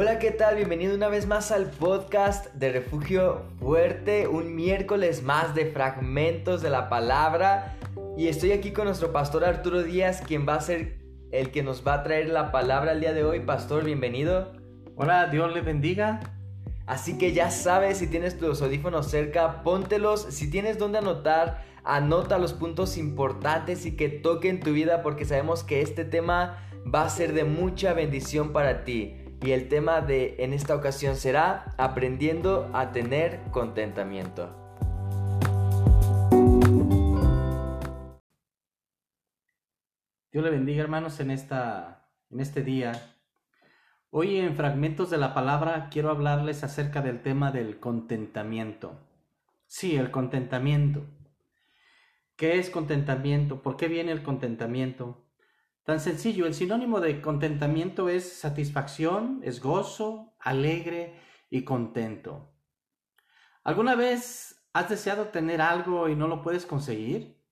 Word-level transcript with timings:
Hola, 0.00 0.20
¿qué 0.20 0.30
tal? 0.30 0.54
Bienvenido 0.54 0.94
una 0.94 1.08
vez 1.08 1.26
más 1.26 1.50
al 1.50 1.70
podcast 1.72 2.54
de 2.54 2.70
Refugio 2.70 3.42
Fuerte, 3.58 4.28
un 4.28 4.54
miércoles 4.54 5.24
más 5.24 5.56
de 5.56 5.72
fragmentos 5.72 6.62
de 6.62 6.70
la 6.70 6.88
palabra. 6.88 7.76
Y 8.16 8.28
estoy 8.28 8.52
aquí 8.52 8.70
con 8.70 8.84
nuestro 8.84 9.10
pastor 9.10 9.44
Arturo 9.44 9.82
Díaz, 9.82 10.22
quien 10.24 10.46
va 10.48 10.54
a 10.54 10.60
ser 10.60 11.00
el 11.32 11.50
que 11.50 11.64
nos 11.64 11.84
va 11.84 11.94
a 11.94 12.02
traer 12.04 12.28
la 12.28 12.52
palabra 12.52 12.92
el 12.92 13.00
día 13.00 13.12
de 13.12 13.24
hoy. 13.24 13.40
Pastor, 13.40 13.82
bienvenido. 13.82 14.52
Hola, 14.94 15.26
Dios 15.26 15.52
le 15.52 15.62
bendiga. 15.62 16.20
Así 16.86 17.18
que 17.18 17.32
ya 17.32 17.50
sabes, 17.50 17.98
si 17.98 18.06
tienes 18.06 18.38
tus 18.38 18.62
audífonos 18.62 19.10
cerca, 19.10 19.64
póntelos. 19.64 20.26
Si 20.30 20.48
tienes 20.48 20.78
donde 20.78 20.98
anotar, 20.98 21.64
anota 21.82 22.38
los 22.38 22.52
puntos 22.52 22.98
importantes 22.98 23.84
y 23.84 23.96
que 23.96 24.08
toquen 24.08 24.60
tu 24.60 24.70
vida 24.70 25.02
porque 25.02 25.24
sabemos 25.24 25.64
que 25.64 25.80
este 25.82 26.04
tema 26.04 26.70
va 26.86 27.02
a 27.02 27.10
ser 27.10 27.32
de 27.32 27.42
mucha 27.42 27.94
bendición 27.94 28.52
para 28.52 28.84
ti 28.84 29.24
y 29.40 29.52
el 29.52 29.68
tema 29.68 30.00
de 30.00 30.36
en 30.38 30.52
esta 30.52 30.74
ocasión 30.74 31.16
será 31.16 31.74
aprendiendo 31.78 32.70
a 32.72 32.92
tener 32.92 33.40
contentamiento. 33.50 34.54
Dios 40.32 40.44
le 40.44 40.50
bendiga 40.50 40.82
hermanos 40.82 41.20
en, 41.20 41.30
esta, 41.30 42.10
en 42.30 42.40
este 42.40 42.62
día. 42.62 42.92
Hoy 44.10 44.38
en 44.38 44.56
fragmentos 44.56 45.10
de 45.10 45.18
la 45.18 45.34
palabra 45.34 45.88
quiero 45.90 46.10
hablarles 46.10 46.64
acerca 46.64 47.00
del 47.00 47.22
tema 47.22 47.52
del 47.52 47.78
contentamiento. 47.78 48.98
Sí, 49.66 49.96
el 49.96 50.10
contentamiento. 50.10 51.04
¿Qué 52.36 52.58
es 52.58 52.70
contentamiento? 52.70 53.62
¿Por 53.62 53.76
qué 53.76 53.88
viene 53.88 54.12
el 54.12 54.22
contentamiento? 54.22 55.27
Tan 55.88 56.00
sencillo, 56.00 56.44
el 56.44 56.52
sinónimo 56.52 57.00
de 57.00 57.22
contentamiento 57.22 58.10
es 58.10 58.30
satisfacción, 58.30 59.40
es 59.42 59.62
gozo, 59.62 60.34
alegre 60.38 61.18
y 61.48 61.64
contento. 61.64 62.52
¿Alguna 63.64 63.94
vez 63.94 64.68
has 64.74 64.90
deseado 64.90 65.28
tener 65.28 65.62
algo 65.62 66.10
y 66.10 66.14
no 66.14 66.28
lo 66.28 66.42
puedes 66.42 66.66
conseguir? 66.66 67.42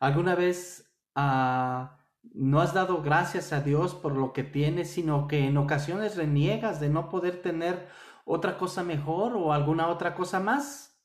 ¿Alguna 0.00 0.34
vez 0.34 0.90
ah, 1.14 1.98
no 2.32 2.62
has 2.62 2.72
dado 2.72 3.02
gracias 3.02 3.52
a 3.52 3.60
Dios 3.60 3.94
por 3.94 4.16
lo 4.16 4.32
que 4.32 4.42
tienes, 4.42 4.90
sino 4.90 5.28
que 5.28 5.46
en 5.46 5.58
ocasiones 5.58 6.16
reniegas 6.16 6.80
de 6.80 6.88
no 6.88 7.10
poder 7.10 7.42
tener 7.42 7.88
otra 8.24 8.56
cosa 8.56 8.82
mejor 8.82 9.34
o 9.36 9.52
alguna 9.52 9.88
otra 9.88 10.14
cosa 10.14 10.40
más? 10.40 10.98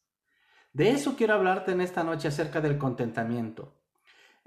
De 0.72 0.92
eso 0.92 1.18
quiero 1.18 1.34
hablarte 1.34 1.74
en 1.74 1.82
esta 1.82 2.06
noche 2.06 2.30
acerca 2.30 2.62
del 2.62 2.78
contentamiento. 2.78 3.78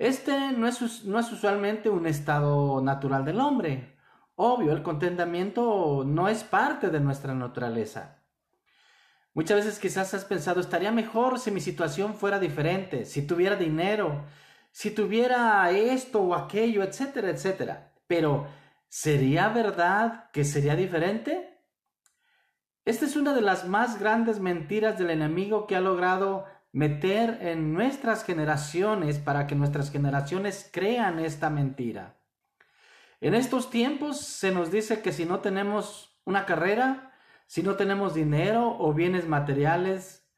Este 0.00 0.52
no 0.52 0.66
es, 0.66 0.80
usualmente 0.80 1.90
un 1.90 2.06
estado 2.06 2.80
natural 2.80 3.22
del 3.26 3.38
hombre. 3.38 3.98
Obvio, 4.34 4.72
el 4.72 4.82
contentamiento 4.82 6.04
no 6.06 6.26
es 6.26 6.42
parte 6.42 6.88
de 6.88 7.00
nuestra 7.00 7.34
naturaleza. 7.34 8.22
Muchas 9.34 9.58
veces 9.58 9.78
quizás 9.78 10.14
has 10.14 10.24
pensado, 10.24 10.58
estaría 10.58 10.90
mejor 10.90 11.38
si 11.38 11.50
mi 11.50 11.60
situación 11.60 12.14
fuera 12.14 12.38
diferente, 12.38 13.04
si 13.04 13.26
tuviera 13.26 13.56
dinero, 13.56 14.24
si 14.70 14.90
tuviera 14.90 15.70
esto 15.70 16.22
o 16.22 16.34
aquello, 16.34 16.82
etcétera, 16.82 17.28
etcétera. 17.28 17.92
Pero, 18.06 18.46
¿sería 18.88 19.50
verdad 19.50 20.30
que 20.32 20.44
sería 20.44 20.76
diferente? 20.76 21.60
Esta 22.86 23.04
es 23.04 23.16
una 23.16 23.34
de 23.34 23.42
las 23.42 23.68
más 23.68 24.00
grandes 24.00 24.40
mentiras 24.40 24.98
del 24.98 25.10
enemigo 25.10 25.66
que 25.66 25.76
ha 25.76 25.80
logrado 25.82 26.46
meter 26.72 27.38
en 27.42 27.72
nuestras 27.72 28.24
generaciones 28.24 29.18
para 29.18 29.46
que 29.46 29.54
nuestras 29.54 29.90
generaciones 29.90 30.68
crean 30.72 31.18
esta 31.18 31.50
mentira. 31.50 32.16
En 33.20 33.34
estos 33.34 33.70
tiempos 33.70 34.20
se 34.20 34.52
nos 34.52 34.70
dice 34.70 35.02
que 35.02 35.12
si 35.12 35.24
no 35.24 35.40
tenemos 35.40 36.20
una 36.24 36.46
carrera, 36.46 37.12
si 37.46 37.62
no 37.62 37.76
tenemos 37.76 38.14
dinero 38.14 38.76
o 38.78 38.94
bienes 38.94 39.26
materiales, 39.26 40.28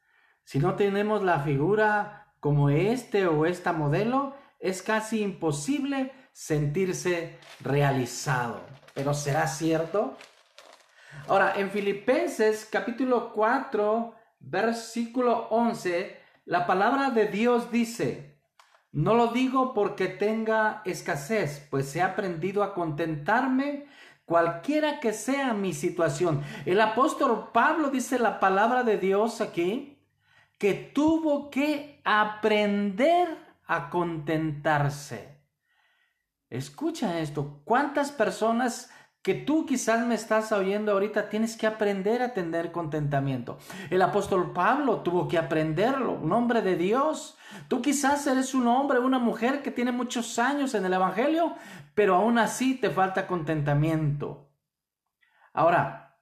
si 0.43 0.59
no 0.59 0.75
tenemos 0.75 1.23
la 1.23 1.39
figura 1.39 2.33
como 2.39 2.69
este 2.69 3.27
o 3.27 3.45
esta 3.45 3.71
modelo, 3.71 4.35
es 4.59 4.81
casi 4.81 5.21
imposible 5.21 6.11
sentirse 6.33 7.37
realizado. 7.61 8.61
Pero 8.93 9.13
¿será 9.13 9.47
cierto? 9.47 10.17
Ahora, 11.27 11.53
en 11.55 11.69
Filipenses 11.69 12.67
capítulo 12.69 13.31
4, 13.33 14.15
versículo 14.39 15.47
11, 15.51 16.22
la 16.45 16.67
palabra 16.67 17.09
de 17.11 17.27
Dios 17.27 17.71
dice, 17.71 18.39
no 18.91 19.15
lo 19.15 19.27
digo 19.27 19.73
porque 19.73 20.07
tenga 20.07 20.81
escasez, 20.85 21.67
pues 21.71 21.95
he 21.95 22.01
aprendido 22.01 22.63
a 22.63 22.73
contentarme 22.73 23.87
cualquiera 24.25 24.99
que 24.99 25.13
sea 25.13 25.53
mi 25.53 25.73
situación. 25.73 26.43
El 26.65 26.79
apóstol 26.81 27.49
Pablo 27.53 27.89
dice 27.89 28.19
la 28.19 28.39
palabra 28.39 28.83
de 28.83 28.97
Dios 28.97 29.41
aquí, 29.41 29.93
que 30.57 30.73
tuvo 30.73 31.49
que 31.49 32.01
aprender 32.05 33.37
a 33.65 33.89
contentarse. 33.89 35.41
Escucha 36.49 37.19
esto, 37.19 37.61
¿cuántas 37.65 38.11
personas 38.11 38.91
que 39.23 39.33
tú 39.33 39.65
quizás 39.65 40.05
me 40.05 40.15
estás 40.15 40.51
oyendo 40.51 40.91
ahorita, 40.91 41.29
tienes 41.29 41.55
que 41.55 41.65
aprender 41.65 42.21
a 42.21 42.33
tener 42.33 42.73
contentamiento. 42.73 43.57
El 43.89 44.01
apóstol 44.01 44.51
Pablo 44.51 44.99
tuvo 44.99 45.29
que 45.29 45.37
aprenderlo, 45.37 46.11
un 46.11 46.33
hombre 46.33 46.61
de 46.61 46.75
Dios. 46.75 47.37
Tú 47.69 47.81
quizás 47.81 48.27
eres 48.27 48.53
un 48.53 48.67
hombre, 48.67 48.99
una 48.99 49.19
mujer 49.19 49.63
que 49.63 49.71
tiene 49.71 49.93
muchos 49.93 50.37
años 50.39 50.75
en 50.75 50.83
el 50.83 50.91
Evangelio, 50.91 51.55
pero 51.95 52.15
aún 52.15 52.37
así 52.37 52.75
te 52.75 52.89
falta 52.89 53.25
contentamiento. 53.25 54.51
Ahora, 55.53 56.17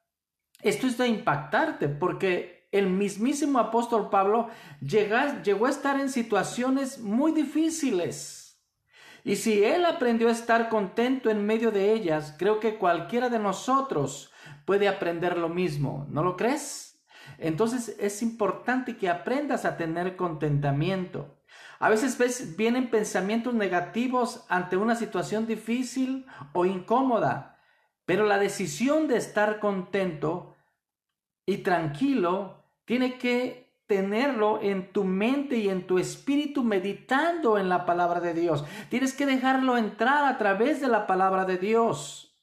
esto 0.62 0.86
es 0.86 0.96
de 1.00 1.08
impactarte 1.08 1.90
porque 1.90 2.70
el 2.72 2.88
mismísimo 2.88 3.58
apóstol 3.58 4.12
Pablo 4.12 4.50
llegó 4.80 5.66
a 5.66 5.70
estar 5.70 6.00
en 6.00 6.10
situaciones 6.10 7.00
muy 7.00 7.32
difíciles 7.32 8.41
y 9.24 9.36
si 9.36 9.64
Él 9.64 9.86
aprendió 9.86 10.30
a 10.30 10.32
estar 10.32 10.70
contento 10.70 11.30
en 11.30 11.46
medio 11.46 11.72
de 11.72 11.94
ellas, 11.94 12.36
creo 12.38 12.60
que 12.60 12.78
cualquiera 12.78 13.30
de 13.30 13.40
nosotros 13.40 14.32
puede 14.66 14.88
aprender 14.88 15.38
lo 15.38 15.50
mismo. 15.50 16.08
¿No 16.10 16.24
lo 16.24 16.36
crees? 16.36 17.04
Entonces 17.38 17.96
es 18.00 18.22
importante 18.22 18.98
que 18.98 19.10
aprendas 19.10 19.66
a 19.66 19.78
tener 19.78 20.16
contentamiento. 20.16 21.38
A 21.80 21.90
veces 21.90 22.56
vienen 22.56 22.90
pensamientos 22.90 23.54
negativos 23.54 24.46
ante 24.50 24.78
una 24.78 24.96
situación 24.96 25.48
difícil 25.48 26.26
o 26.54 26.66
incómoda, 26.66 27.60
pero 28.06 28.26
la 28.26 28.38
decisión 28.38 29.08
de 29.08 29.18
estar 29.18 29.60
contento 29.60 30.56
y 31.46 31.58
tranquilo 31.58 32.64
tiene 32.86 33.18
que 33.18 33.61
tenerlo 33.92 34.62
en 34.62 34.94
tu 34.94 35.04
mente 35.04 35.58
y 35.58 35.68
en 35.68 35.86
tu 35.86 36.00
espíritu 36.00 36.64
meditando 36.64 37.58
en 37.58 37.68
la 37.68 37.86
palabra 37.86 38.22
de 38.22 38.34
Dios. 38.34 38.64
Tienes 38.88 39.14
que 39.14 39.26
dejarlo 39.26 39.78
entrar 39.78 40.24
a 40.24 40.38
través 40.38 40.80
de 40.80 40.88
la 40.88 41.08
palabra 41.08 41.44
de 41.44 41.58
Dios. 41.58 42.34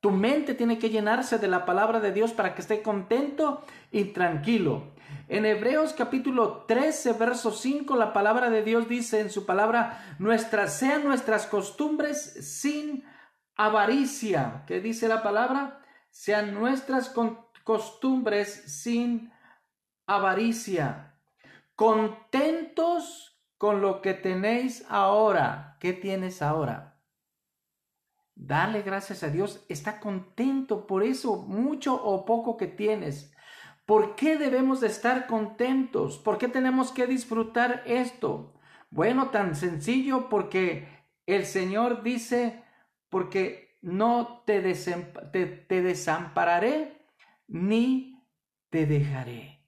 Tu 0.00 0.10
mente 0.10 0.54
tiene 0.54 0.80
que 0.80 0.90
llenarse 0.90 1.38
de 1.38 1.46
la 1.46 1.64
palabra 1.64 2.00
de 2.00 2.10
Dios 2.10 2.32
para 2.32 2.56
que 2.56 2.60
esté 2.60 2.82
contento 2.82 3.62
y 3.92 4.06
tranquilo. 4.06 4.94
En 5.28 5.46
Hebreos 5.46 5.92
capítulo 5.92 6.64
13, 6.66 7.12
verso 7.12 7.52
5, 7.52 7.94
la 7.94 8.12
palabra 8.12 8.50
de 8.50 8.64
Dios 8.64 8.88
dice 8.88 9.20
en 9.20 9.30
su 9.30 9.46
palabra, 9.46 10.16
nuestras 10.18 10.76
sean 10.76 11.04
nuestras 11.04 11.46
costumbres 11.46 12.18
sin 12.40 13.04
avaricia. 13.54 14.64
¿Qué 14.66 14.80
dice 14.80 15.06
la 15.06 15.22
palabra? 15.22 15.82
Sean 16.10 16.52
nuestras 16.52 17.14
costumbres 17.62 18.64
sin 18.66 19.30
avaricia, 20.14 21.14
contentos 21.76 23.40
con 23.56 23.80
lo 23.80 24.02
que 24.02 24.12
tenéis 24.12 24.84
ahora. 24.88 25.76
¿Qué 25.78 25.92
tienes 25.92 26.42
ahora? 26.42 27.00
Dale 28.34 28.82
gracias 28.82 29.22
a 29.22 29.28
Dios, 29.28 29.64
está 29.68 30.00
contento 30.00 30.86
por 30.86 31.04
eso, 31.04 31.42
mucho 31.42 31.94
o 31.94 32.24
poco 32.24 32.56
que 32.56 32.66
tienes. 32.66 33.32
¿Por 33.86 34.16
qué 34.16 34.36
debemos 34.36 34.80
de 34.80 34.88
estar 34.88 35.26
contentos? 35.28 36.18
¿Por 36.18 36.38
qué 36.38 36.48
tenemos 36.48 36.90
que 36.90 37.06
disfrutar 37.06 37.82
esto? 37.86 38.54
Bueno, 38.90 39.30
tan 39.30 39.54
sencillo 39.54 40.28
porque 40.28 40.88
el 41.26 41.46
Señor 41.46 42.02
dice, 42.02 42.64
porque 43.10 43.78
no 43.80 44.42
te, 44.44 44.60
te 44.62 45.82
desampararé 45.82 47.06
ni 47.46 48.26
te 48.70 48.86
dejaré. 48.86 49.59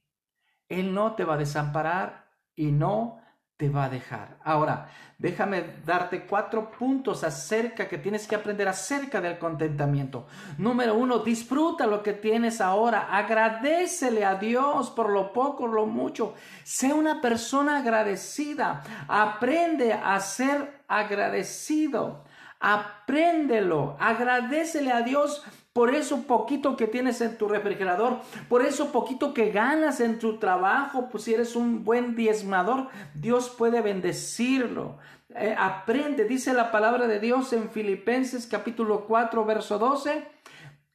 Él 0.80 0.94
no 0.94 1.14
te 1.14 1.24
va 1.24 1.34
a 1.34 1.38
desamparar 1.38 2.26
y 2.54 2.72
no 2.72 3.22
te 3.56 3.68
va 3.68 3.84
a 3.84 3.88
dejar. 3.88 4.38
Ahora, 4.42 4.88
déjame 5.18 5.62
darte 5.86 6.26
cuatro 6.26 6.72
puntos 6.72 7.22
acerca 7.22 7.86
que 7.86 7.98
tienes 7.98 8.26
que 8.26 8.34
aprender 8.34 8.66
acerca 8.66 9.20
del 9.20 9.38
contentamiento. 9.38 10.26
Número 10.58 10.94
uno, 10.94 11.20
disfruta 11.20 11.86
lo 11.86 12.02
que 12.02 12.12
tienes 12.12 12.60
ahora. 12.60 13.16
Agradecele 13.16 14.24
a 14.24 14.34
Dios 14.34 14.90
por 14.90 15.10
lo 15.10 15.32
poco, 15.32 15.68
lo 15.68 15.86
mucho. 15.86 16.34
Sé 16.64 16.92
una 16.92 17.20
persona 17.20 17.78
agradecida. 17.78 18.82
Aprende 19.06 19.92
a 19.92 20.18
ser 20.18 20.82
agradecido. 20.88 22.24
Apréndelo, 22.58 23.96
agradecele 24.00 24.92
a 24.92 25.02
Dios 25.02 25.44
por 25.72 25.94
eso 25.94 26.24
poquito 26.24 26.76
que 26.76 26.86
tienes 26.86 27.20
en 27.22 27.38
tu 27.38 27.48
refrigerador, 27.48 28.20
por 28.48 28.62
eso 28.64 28.92
poquito 28.92 29.32
que 29.32 29.50
ganas 29.50 30.00
en 30.00 30.18
tu 30.18 30.38
trabajo, 30.38 31.08
pues 31.10 31.24
si 31.24 31.34
eres 31.34 31.56
un 31.56 31.82
buen 31.82 32.14
diezmador, 32.14 32.88
Dios 33.14 33.48
puede 33.50 33.80
bendecirlo. 33.80 34.98
Eh, 35.34 35.54
aprende, 35.58 36.24
dice 36.24 36.52
la 36.52 36.70
palabra 36.70 37.06
de 37.06 37.20
Dios 37.20 37.54
en 37.54 37.70
Filipenses 37.70 38.46
capítulo 38.46 39.06
4, 39.06 39.44
verso 39.46 39.78
12. 39.78 40.28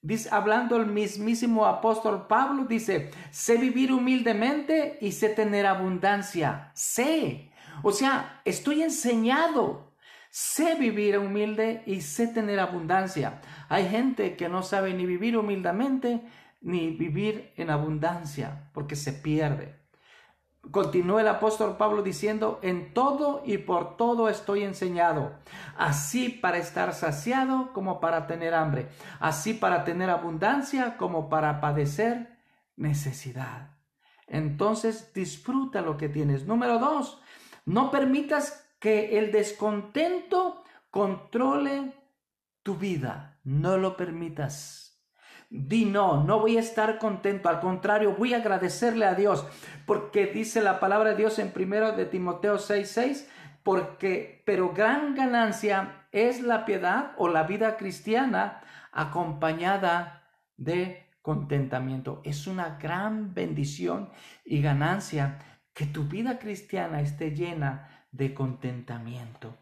Dice, 0.04 0.30
hablando 0.32 0.78
el 0.78 0.86
mismísimo 0.86 1.66
apóstol 1.66 2.28
Pablo, 2.28 2.66
dice, 2.66 3.10
sé 3.32 3.58
vivir 3.58 3.92
humildemente 3.92 5.00
y 5.02 5.12
sé 5.12 5.30
tener 5.30 5.66
abundancia. 5.66 6.72
Sé. 6.76 7.52
O 7.82 7.92
sea, 7.92 8.42
estoy 8.46 8.84
enseñado 8.84 9.87
Sé 10.40 10.76
vivir 10.76 11.18
humilde 11.18 11.82
y 11.88 12.02
sé 12.02 12.28
tener 12.28 12.60
abundancia. 12.60 13.42
Hay 13.70 13.90
gente 13.90 14.36
que 14.36 14.48
no 14.50 14.62
sabe 14.62 14.94
ni 14.94 15.08
vivir 15.08 15.36
humildemente 15.36 16.22
ni 16.62 16.92
vivir 16.92 17.54
en 17.58 17.72
abundancia 17.72 18.70
porque 18.72 18.96
se 18.96 19.14
pierde. 19.14 19.80
Continúa 20.70 21.22
el 21.22 21.28
apóstol 21.28 21.76
Pablo 21.76 22.04
diciendo, 22.04 22.60
en 22.62 22.94
todo 22.94 23.42
y 23.48 23.58
por 23.58 23.98
todo 23.98 24.30
estoy 24.30 24.62
enseñado, 24.62 25.40
así 25.76 26.30
para 26.30 26.60
estar 26.60 26.94
saciado 26.94 27.74
como 27.74 28.00
para 28.00 28.28
tener 28.28 28.54
hambre, 28.54 28.90
así 29.20 29.56
para 29.56 29.84
tener 29.86 30.12
abundancia 30.12 30.98
como 30.98 31.30
para 31.30 31.60
padecer 31.60 32.38
necesidad. 32.76 33.72
Entonces 34.28 35.12
disfruta 35.16 35.82
lo 35.82 35.98
que 35.98 36.10
tienes. 36.10 36.46
Número 36.46 36.78
dos, 36.78 37.24
no 37.66 37.90
permitas 37.90 38.67
que 38.80 39.18
el 39.18 39.32
descontento 39.32 40.64
controle 40.90 41.94
tu 42.64 42.76
vida. 42.76 43.40
No 43.44 43.78
lo 43.78 43.96
permitas. 43.96 44.88
Di 45.50 45.86
no, 45.86 46.26
no 46.26 46.40
voy 46.42 46.58
a 46.58 46.60
estar 46.60 47.00
contento, 47.00 47.48
al 47.48 47.62
contrario, 47.62 48.16
voy 48.18 48.34
a 48.34 48.38
agradecerle 48.38 49.06
a 49.06 49.16
Dios, 49.16 49.48
porque 49.86 50.26
dice 50.26 50.62
la 50.62 50.82
palabra 50.82 51.12
de 51.12 51.16
Dios 51.16 51.40
en 51.40 51.52
primero 51.52 51.94
de 51.94 52.06
Timoteo 52.06 52.58
6:6, 52.58 53.30
porque 53.64 54.44
pero 54.46 54.74
gran 54.74 55.16
ganancia 55.16 56.08
es 56.12 56.42
la 56.42 56.66
piedad 56.66 57.14
o 57.18 57.30
la 57.30 57.44
vida 57.44 57.78
cristiana 57.78 58.62
acompañada 58.92 60.24
de 60.58 61.10
contentamiento. 61.22 62.22
Es 62.26 62.46
una 62.48 62.78
gran 62.78 63.34
bendición 63.34 64.10
y 64.44 64.62
ganancia 64.62 65.40
que 65.74 65.86
tu 65.86 66.06
vida 66.06 66.40
cristiana 66.40 67.02
esté 67.02 67.32
llena 67.32 67.97
de 68.12 68.34
contentamiento. 68.34 69.56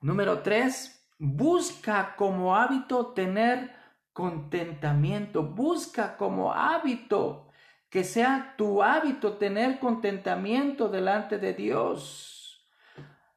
Número 0.00 0.40
tres, 0.40 1.08
busca 1.18 2.14
como 2.16 2.56
hábito 2.56 3.12
tener 3.14 3.74
contentamiento. 4.12 5.42
Busca 5.42 6.16
como 6.16 6.52
hábito 6.52 7.48
que 7.90 8.04
sea 8.04 8.54
tu 8.56 8.82
hábito 8.82 9.34
tener 9.34 9.78
contentamiento 9.78 10.88
delante 10.88 11.38
de 11.38 11.54
Dios. 11.54 12.66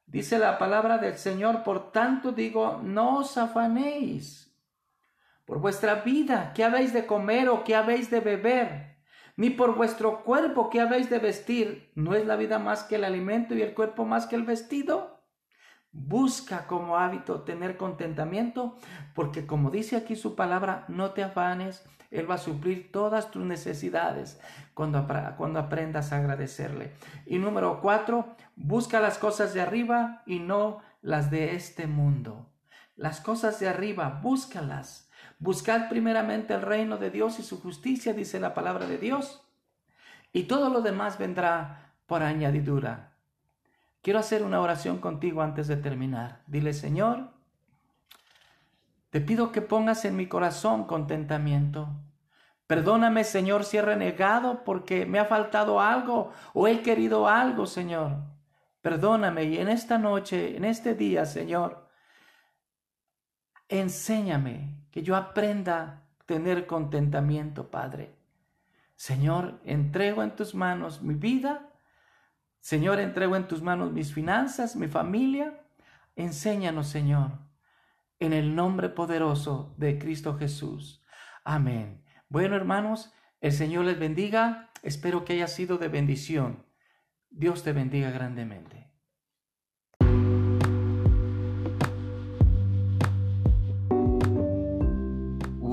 Dice 0.06 0.40
la 0.40 0.58
palabra 0.58 0.98
del 0.98 1.18
Señor, 1.18 1.64
por 1.64 1.92
tanto 1.92 2.32
digo, 2.32 2.80
no 2.82 3.18
os 3.18 3.38
afanéis 3.38 4.48
por 5.46 5.60
vuestra 5.60 5.96
vida, 5.96 6.52
qué 6.54 6.66
habéis 6.66 6.92
de 6.92 7.06
comer 7.06 7.48
o 7.48 7.64
qué 7.64 7.74
habéis 7.74 8.10
de 8.10 8.20
beber 8.20 8.97
ni 9.38 9.52
por 9.52 9.76
vuestro 9.76 10.24
cuerpo 10.24 10.70
que 10.70 10.82
habéis 10.82 11.10
de 11.10 11.20
vestir. 11.20 11.92
¿No 11.96 12.16
es 12.16 12.26
la 12.26 12.36
vida 12.36 12.60
más 12.60 12.84
que 12.84 12.96
el 12.96 13.06
alimento 13.06 13.56
y 13.56 13.62
el 13.62 13.74
cuerpo 13.74 14.04
más 14.04 14.26
que 14.26 14.36
el 14.36 14.44
vestido? 14.44 15.24
Busca 15.92 16.68
como 16.68 16.98
hábito 16.98 17.44
tener 17.44 17.78
contentamiento, 17.78 18.78
porque 19.16 19.48
como 19.48 19.72
dice 19.72 19.96
aquí 19.96 20.16
su 20.16 20.36
palabra, 20.36 20.86
no 20.90 21.12
te 21.12 21.24
afanes, 21.24 21.88
Él 22.12 22.30
va 22.30 22.36
a 22.36 22.40
suplir 22.40 22.92
todas 22.92 23.32
tus 23.32 23.46
necesidades 23.46 24.42
cuando, 24.74 25.08
cuando 25.38 25.60
aprendas 25.60 26.12
a 26.12 26.18
agradecerle. 26.18 26.94
Y 27.26 27.38
número 27.38 27.80
cuatro, 27.80 28.36
busca 28.56 29.00
las 29.00 29.18
cosas 29.18 29.54
de 29.54 29.62
arriba 29.62 30.24
y 30.26 30.40
no 30.40 30.82
las 31.02 31.32
de 31.32 31.56
este 31.56 31.88
mundo. 31.88 32.52
Las 32.96 33.22
cosas 33.22 33.60
de 33.60 33.70
arriba, 33.70 34.20
búscalas 34.24 35.07
Buscad 35.40 35.90
primeramente 35.90 36.54
el 36.54 36.62
reino 36.62 36.98
de 36.98 37.12
Dios 37.12 37.40
y 37.40 37.44
su 37.44 37.60
justicia, 37.62 38.14
dice 38.14 38.40
la 38.40 38.54
palabra 38.54 38.88
de 38.88 38.98
Dios, 38.98 39.44
y 40.34 40.44
todo 40.44 40.70
lo 40.70 40.82
demás 40.82 41.18
vendrá 41.18 41.94
por 42.06 42.24
añadidura. 42.24 43.14
Quiero 44.02 44.20
hacer 44.20 44.44
una 44.44 44.62
oración 44.62 45.00
contigo 45.00 45.42
antes 45.42 45.68
de 45.68 45.78
terminar. 45.78 46.42
Dile, 46.48 46.74
Señor, 46.74 47.32
te 49.10 49.22
pido 49.22 49.52
que 49.52 49.62
pongas 49.62 50.06
en 50.06 50.16
mi 50.16 50.28
corazón 50.28 50.86
contentamiento. 50.86 51.90
Perdóname, 52.68 53.24
Señor, 53.24 53.64
si 53.64 53.78
he 53.78 53.82
renegado 53.82 54.64
porque 54.64 55.06
me 55.06 55.20
ha 55.20 55.26
faltado 55.26 55.80
algo 55.80 56.32
o 56.54 56.68
he 56.68 56.82
querido 56.82 57.28
algo, 57.28 57.66
Señor. 57.66 58.18
Perdóname 58.82 59.46
y 59.46 59.58
en 59.58 59.70
esta 59.70 59.98
noche, 59.98 60.56
en 60.56 60.66
este 60.66 60.94
día, 60.94 61.26
Señor, 61.26 61.87
enséñame 63.70 64.76
que 64.92 65.04
yo 65.04 65.16
aprenda 65.16 65.82
a 65.82 66.26
tener 66.26 66.66
contentamiento, 66.68 67.70
Padre. 67.70 68.16
Señor, 68.96 69.60
entrego 69.64 70.24
en 70.24 70.36
tus 70.36 70.56
manos 70.56 71.02
mi 71.02 71.14
vida. 71.14 71.70
Señor, 72.60 73.00
entrego 73.00 73.36
en 73.36 73.48
tus 73.48 73.62
manos 73.62 73.92
mis 73.92 74.14
finanzas, 74.14 74.76
mi 74.76 74.88
familia. 74.88 75.62
Enséñanos, 76.16 76.88
Señor, 76.88 77.32
en 78.20 78.34
el 78.34 78.56
nombre 78.56 78.90
poderoso 78.90 79.76
de 79.78 80.00
Cristo 80.00 80.38
Jesús. 80.38 81.04
Amén. 81.44 82.04
Bueno, 82.28 82.56
hermanos, 82.56 83.14
el 83.40 83.52
Señor 83.52 83.86
les 83.86 84.00
bendiga. 84.00 84.72
Espero 84.82 85.24
que 85.24 85.34
haya 85.34 85.48
sido 85.48 85.78
de 85.78 85.88
bendición. 85.88 86.66
Dios 87.30 87.64
te 87.64 87.72
bendiga 87.72 88.10
grandemente. 88.10 88.92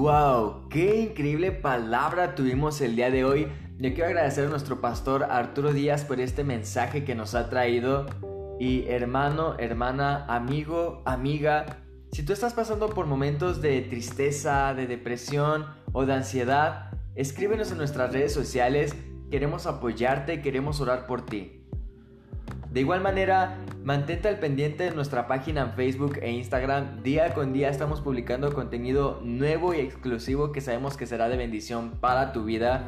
¡Wow! 0.04 0.68
¡Qué 0.68 1.00
increíble 1.00 1.50
palabra 1.50 2.34
tuvimos 2.34 2.82
el 2.82 2.94
día 2.94 3.10
de 3.10 3.24
hoy! 3.24 3.48
Yo 3.78 3.94
quiero 3.94 4.04
agradecer 4.04 4.46
a 4.46 4.50
nuestro 4.50 4.82
pastor 4.82 5.24
Arturo 5.24 5.72
Díaz 5.72 6.04
por 6.04 6.20
este 6.20 6.44
mensaje 6.44 7.04
que 7.04 7.14
nos 7.14 7.34
ha 7.34 7.48
traído. 7.48 8.04
Y 8.60 8.86
hermano, 8.88 9.56
hermana, 9.58 10.26
amigo, 10.26 11.00
amiga, 11.06 11.78
si 12.12 12.22
tú 12.22 12.34
estás 12.34 12.52
pasando 12.52 12.90
por 12.90 13.06
momentos 13.06 13.62
de 13.62 13.80
tristeza, 13.80 14.74
de 14.74 14.86
depresión 14.86 15.68
o 15.94 16.04
de 16.04 16.12
ansiedad, 16.12 16.90
escríbenos 17.14 17.72
en 17.72 17.78
nuestras 17.78 18.12
redes 18.12 18.34
sociales. 18.34 18.94
Queremos 19.30 19.66
apoyarte, 19.66 20.42
queremos 20.42 20.82
orar 20.82 21.06
por 21.06 21.24
ti. 21.24 21.64
De 22.70 22.80
igual 22.80 23.00
manera, 23.00 23.56
mantente 23.84 24.28
al 24.28 24.38
pendiente 24.38 24.84
de 24.84 24.90
nuestra 24.92 25.26
página 25.26 25.60
en 25.60 25.72
Facebook 25.72 26.18
e 26.22 26.32
Instagram. 26.32 27.02
Día 27.02 27.34
con 27.34 27.52
día 27.52 27.68
estamos 27.68 28.00
publicando 28.00 28.52
contenido 28.54 29.20
nuevo 29.22 29.74
y 29.74 29.80
exclusivo 29.80 30.52
que 30.52 30.62
sabemos 30.62 30.96
que 30.96 31.06
será 31.06 31.28
de 31.28 31.36
bendición 31.36 31.90
para 32.00 32.32
tu 32.32 32.44
vida. 32.44 32.82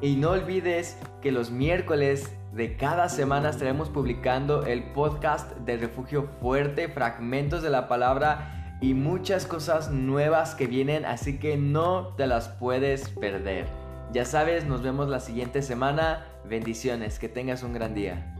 Y 0.00 0.14
no 0.14 0.30
olvides 0.30 0.96
que 1.20 1.32
los 1.32 1.50
miércoles 1.50 2.32
de 2.52 2.76
cada 2.76 3.08
semana 3.08 3.50
estaremos 3.50 3.90
publicando 3.90 4.64
el 4.64 4.84
podcast 4.92 5.56
de 5.58 5.76
Refugio 5.76 6.28
Fuerte, 6.40 6.88
fragmentos 6.88 7.62
de 7.64 7.70
la 7.70 7.88
palabra 7.88 8.78
y 8.80 8.94
muchas 8.94 9.44
cosas 9.44 9.90
nuevas 9.90 10.54
que 10.54 10.68
vienen, 10.68 11.04
así 11.04 11.38
que 11.40 11.56
no 11.56 12.14
te 12.16 12.28
las 12.28 12.48
puedes 12.48 13.08
perder. 13.08 13.66
Ya 14.12 14.24
sabes, 14.24 14.66
nos 14.66 14.82
vemos 14.82 15.08
la 15.08 15.18
siguiente 15.18 15.62
semana. 15.62 16.26
Bendiciones, 16.48 17.18
que 17.18 17.28
tengas 17.28 17.64
un 17.64 17.72
gran 17.72 17.92
día. 17.92 18.37